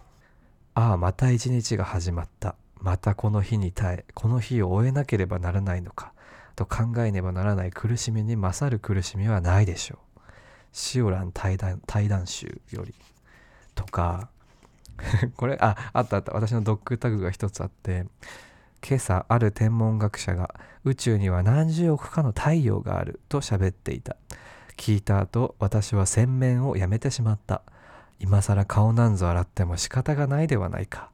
[0.75, 2.57] ああまた一日が始まった。
[2.81, 6.13] またこの日に耐えこの日を終えなければならないのか。
[6.57, 10.21] と考えねばならない苦しみに勝る苦しみはないでしょう。
[10.73, 12.95] シオラン対談対談集より。
[13.77, 14.29] とか
[15.37, 16.33] これああったあった。
[16.33, 18.07] 私のドッグタグが一つあって
[18.87, 24.17] 今朝ある天文学者が宇宙には何十億かの太陽があると喋っていた。
[24.77, 27.63] 聞いた後私は洗面をやめてしまった。
[28.19, 31.11] 今更顔なんぞ洗っても仕方がないではないか。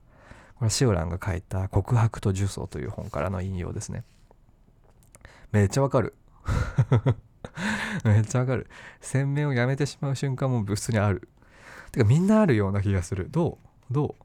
[0.54, 4.04] これはシオランが書いた「告白と呪詛」という本からの引用ですね。
[5.52, 6.14] めっちゃわかる。
[8.04, 8.68] めっちゃわかる。
[9.00, 11.28] 洗面をやめてしまう瞬間も物質にある。
[11.92, 13.28] てかみんなあるような気がする。
[13.30, 13.58] ど
[13.90, 13.94] う？
[13.94, 14.24] どう？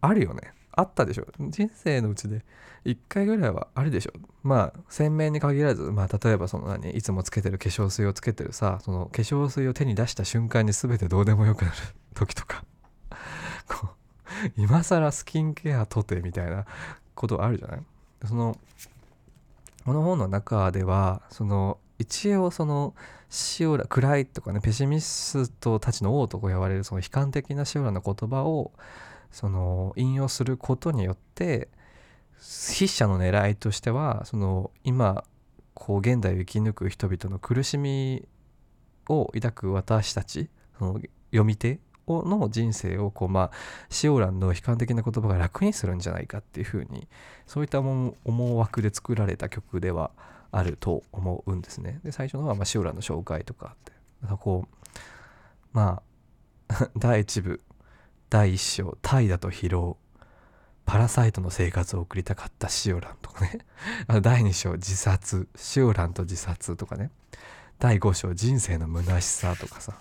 [0.00, 0.52] あるよね。
[0.72, 1.26] あったでしょ。
[1.40, 2.44] 人生のうちで
[2.84, 4.12] 1回ぐらいはあるでしょ。
[4.42, 11.76] まあ鮮明に限らずまあ例えばその何いつもつけてる化粧水をつけてるさその化粧水を手に出した瞬間に全てどうでもよくなる
[12.14, 12.64] 時とか。
[13.68, 16.64] こう今更スキンケアとてみたいな
[17.14, 17.82] ことあるじゃない？
[18.26, 18.56] その
[19.84, 22.94] この本の中ではその一応その
[23.28, 28.72] シオラ暗いとかねペシミストたちの王と呼ばれるその悲観的なシオラの言葉を
[29.32, 31.68] その引用することによって
[32.36, 35.24] 筆者の狙いとしてはその今
[35.74, 38.26] こう現代を生き抜く人々の苦しみ
[39.08, 43.50] を抱く私たちその読み手の人生をこうまあ
[43.88, 47.08] シオランの悲観的な言葉が楽にするんじゃないかっていうふうに
[47.46, 48.14] そういった思
[48.56, 50.10] 惑で作られた曲では
[50.50, 52.00] あると思うんですね。
[52.04, 53.92] で最初のはまあシオランの紹介とかって
[54.40, 54.88] こう
[55.72, 56.02] ま
[56.68, 57.60] あ 第1部
[58.32, 59.98] 第1章「怠惰と疲労」
[60.86, 63.58] パラサイトの生活を送りたかったシオランとかね。
[64.22, 65.48] 第2章自殺。
[65.54, 67.10] シオランと自殺とかね。
[67.78, 69.98] 第5章人生の虚しさとかさ。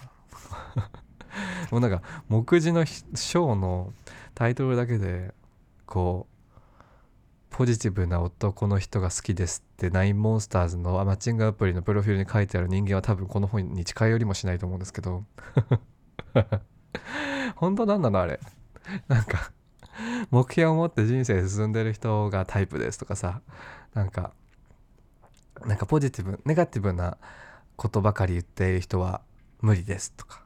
[1.72, 3.94] もうなんか目次の章の
[4.34, 5.34] タイトルだけで
[5.86, 6.52] こう
[7.50, 15.26] ポジティブな男の人が好きですってナインモンスターズのマッチングアプリのプロフィールに書いてある人間は多分この本に近寄りもしないと思うんですけど。
[17.56, 18.40] 本当なんなのあれ？
[19.08, 19.52] なんか
[20.30, 23.42] 目標を持って人生進んでる人がタイプですとかさ。
[23.94, 24.32] なんか
[25.66, 27.18] なんかポジティブネガティブな
[27.76, 29.22] ことばかり言っている人は
[29.62, 30.44] 無理ですとか。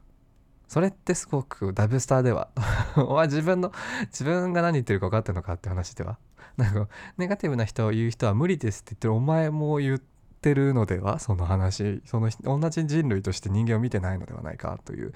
[0.68, 2.48] それってすごくダブスターでは
[3.26, 3.72] 自分の
[4.06, 6.18] 自分が何言ってるか分かってるのかって話では。
[6.56, 15.12] なんかネガティブな人を言う人は無理ですって言ってるお前も言ってるのではその話その同じ人類として人間を見てないのではないかという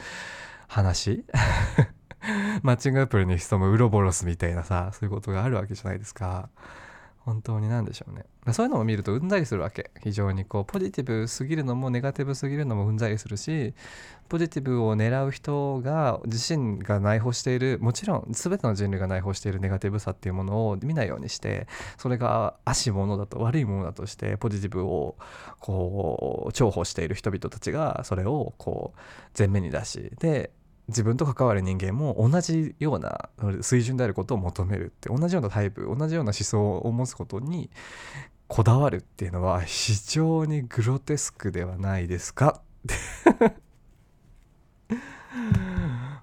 [0.70, 1.24] 話？
[2.62, 6.48] マッチングアプリに潜むウロボロスみたいなさそういうことがあるわけじゃないですか。
[7.18, 8.24] 本当に何でしょうね。
[8.52, 9.90] そういうのを見るとうんざりするわけ。
[10.02, 13.74] 非常にこうポジティブすぎるのもネガティブすぎるのもうんざりするし
[14.28, 21.66] ポジティブを狙う人が自身が内包しているもちろん全ての人類が内包しているネガティブさっていうものを見ないようにして
[21.98, 25.16] それが悪しものだと悪いものだとしてポジティブを
[25.58, 28.98] こう重宝している人々たちがそれをこう
[29.38, 30.50] 前面に出しで
[30.90, 33.30] 自分と関わる人間も同じような
[33.62, 37.70] 水準であることを求めるって同じようなタイプ同じような思想を持つことに
[38.48, 42.60] こだわるっていうのは非常にグロテスクではないですか？
[42.86, 43.52] っ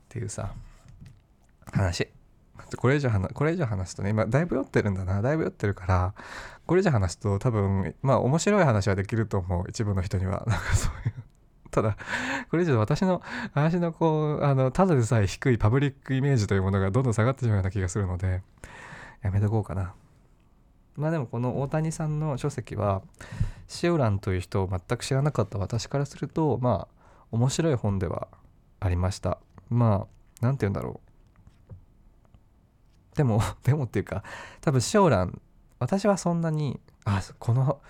[0.09, 0.51] ていうさ
[1.71, 2.09] 話。
[2.75, 5.21] これ以上話これ以上話すとね今だいぶ酔ってるんだな。
[5.21, 6.13] だいぶ酔ってるから
[6.65, 9.65] これ以上話すと多分まあ面白い話はできると思う。
[9.69, 10.43] 一部の人には。
[10.45, 11.13] なんかそういう。
[11.77, 11.95] ただ、
[12.49, 13.21] これ以上私の、
[13.53, 18.41] 私のこう、あの、ただでさえ低いパブリックイメージというものがどんどん下がってしまうような気がするので、
[19.21, 19.93] やめとこうかな。
[20.95, 23.03] まあでもこの大谷さんの書籍は、
[23.67, 26.95] シオランという人を全く知らなかった私からすると、まあ、
[27.31, 28.27] 面白い本では
[28.79, 29.37] ありました。
[29.69, 30.07] ま
[30.41, 30.99] あ、なんて言うんだろ
[33.13, 33.17] う。
[33.17, 34.23] でも、でもっていうか、
[34.61, 35.39] 多分シオラン、
[35.77, 37.81] 私はそんなに、あ、この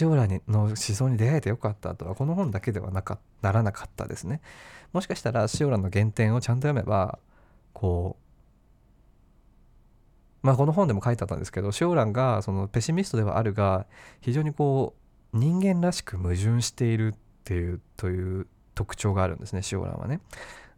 [0.00, 4.40] 塩らの思想に出会えてよかったとはこの本だけではなかならなかったですね。
[4.92, 7.18] もしかしたら塩らの原点をちゃんと読めば
[7.72, 8.16] こ
[10.42, 13.86] うまあこの本でも書いてあったんですけど塩蘭がそのペシミストではあるが
[14.20, 14.94] 非常にこ
[15.32, 20.20] う人間らしく矛盾しているっていうという特徴があるんですね塩蘭はね。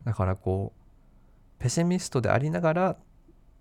[0.05, 0.73] だからこ
[1.59, 2.97] うペシミストでありながら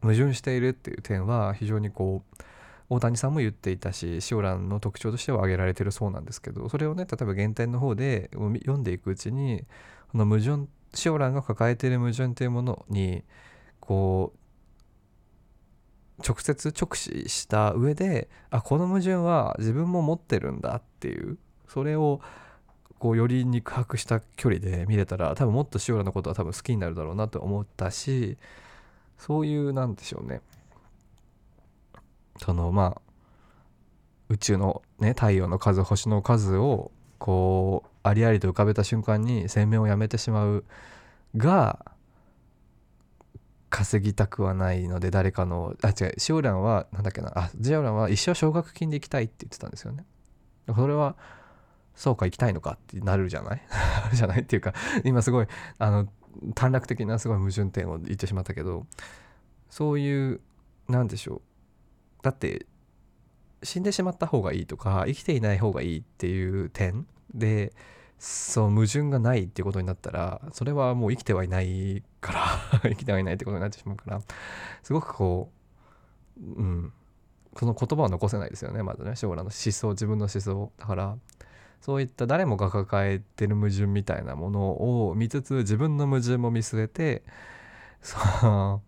[0.01, 2.43] 矛盾しているっていう点は非常にこう
[2.89, 9.65] 大谷さんも言っていたしシオランの特徴としては挙げられてるそうなんですけどそれをね例えば原点の方で読んでいくうちに
[10.11, 13.23] この矛盾シオランが抱えている矛盾というものに
[13.79, 14.39] こう
[16.25, 22.21] 直接直視した上であこの矛盾は自分も持ってるんだっていうそれを
[22.99, 28.37] こうより肉薄した距離で見れたら多分もっとシオラのことは多分好きになるだろうなと思ったし
[29.19, 30.41] そういうなんでしょうね。
[32.37, 33.01] そのまあ
[34.29, 40.65] 宇宙のね太陽の数星の数をこうありありと浮かべた瞬間に生命をやめてしまう
[41.35, 41.85] が
[43.69, 50.05] 稼ぎたくはないので誰かのあ違うシオランはなんだっけなあジオランは一生奨学金で行きたいって言ってたんですよね。
[50.73, 51.15] それは
[51.95, 53.61] そうか行きたいのかってなるじゃない？
[54.13, 55.47] じゃないっていうか今すごい
[55.79, 56.07] あの
[56.55, 58.85] 短絡的なすごい矛盾点を言ってしまったけど
[59.69, 60.39] そういう
[60.87, 61.41] なんでしょう
[62.21, 62.65] だって
[63.63, 67.73] 死んでしまった方がいいとか生きていない方がいいっていう点で
[68.19, 74.21] その矛盾がないっていうことになったらそれはもう生きてはいないから 生きてはいないってことになってしまうから
[74.83, 75.51] すごくこ
[76.39, 76.93] ううん
[77.57, 80.71] その言葉を残せないですよねまずね将来の思想自分の思想。
[80.77, 81.17] だから
[81.81, 87.23] そういった誰もが抱えてる矛盾みたいなものを見つつ自分の矛盾も見据えて
[88.01, 88.81] そ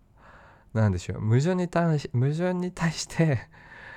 [0.74, 1.20] の何でしょう。
[1.20, 3.48] 矛盾に対し矛盾に対して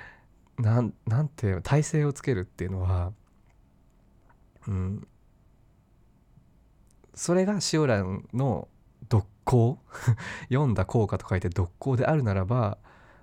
[0.58, 3.12] なんなんて体制をつけるっていうのは
[4.66, 5.06] うん。
[7.14, 8.68] それがシオランの
[9.08, 9.78] 独行？
[10.48, 12.78] 読んだ効果と書いて独行であるならば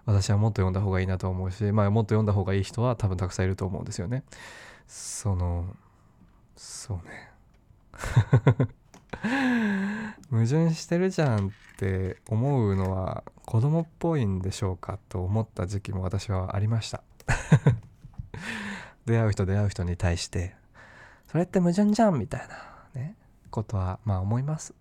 [0.06, 4.24] 私はもっと読んだ方がいいなと思うし、まあ、もっと読んだ方がいい人は多分たくさんいると思うんですよね。
[4.88, 5.76] その
[6.56, 7.32] そうね。
[10.32, 17.04] 矛盾してるじゃんって思うのは子供っぽいんでしょうかと思った時期も私はありました。
[19.06, 20.56] 出会う人出会う人に対して
[21.28, 23.16] それって矛盾じゃんみたいなね
[23.50, 24.74] ことはまあ思います。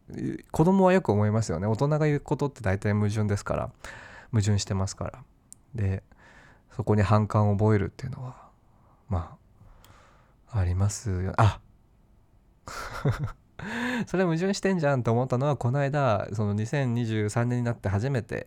[0.52, 1.66] 子供はよく思いますよね。
[1.66, 3.70] 大人が言うことって大体矛盾ですから
[4.30, 5.24] 矛盾してますから。
[5.74, 6.04] で
[6.76, 8.48] そこに反感を覚えるっていうのは
[9.08, 9.36] ま
[10.50, 11.60] あありますよあ
[14.06, 18.46] それ矛盾してんじゃんと思ったのはこの間その2023年になって初めて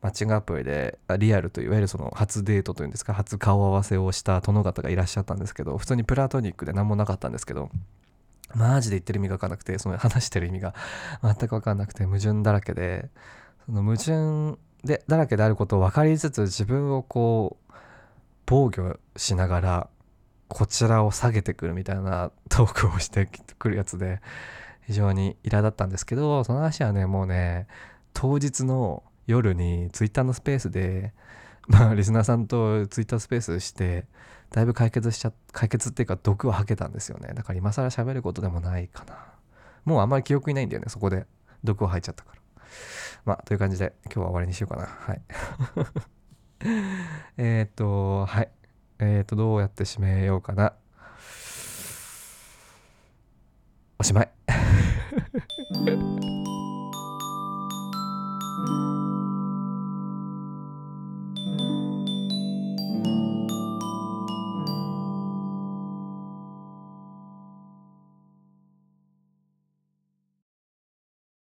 [0.00, 7.70] マッチングアプリでリアルといわゆるその初デートというんですか初顔合わせをした殿方がいらっしゃったんですけど普通にプラトニックで何もなかったんですけど
[8.54, 10.74] マジで言ってる意味が分かんなくてその話してる意味が
[11.22, 13.10] 全く分かんなくて矛盾だらけで
[13.66, 17.74] その矛盾でだらけであることを分かりつつ自分をこう
[18.46, 19.88] 防御しながら
[20.48, 23.28] こちらを下げてくるみたいなトークをして
[23.58, 24.20] くるやつで
[24.86, 27.66] 非常に苛立ったんですけどその話はねもうね
[28.14, 31.12] 当日の夜にツイッターのスペースで
[31.68, 34.06] まあリスナーさんとツイッタースペースして
[34.50, 37.34] だいぶ解決しちゃ解決っていうか毒を吐けたんですよね。
[37.34, 39.18] だから今更喋ることでもないかな。
[39.84, 41.26] もうあんまり記憶にないんだよねそこで。
[41.64, 42.62] 毒を吐いちゃったから。
[43.24, 44.86] まあという感じで今日は終わりにしようかな。
[44.86, 45.22] はい。
[47.36, 48.50] えっとはい。
[49.00, 50.72] えっ、ー、とどうやって締めようかな。
[53.98, 54.30] おしまい。